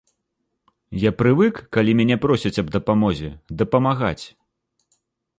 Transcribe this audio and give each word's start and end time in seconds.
Я 1.01 1.09
прывык 1.19 1.59
калі 1.75 1.91
мяне 1.99 2.17
просяць 2.23 2.53
аб 2.61 2.71
дапамозе, 2.75 3.29
дапамагаць. 3.61 4.25